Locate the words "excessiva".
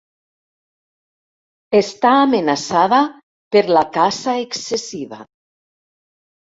4.49-5.23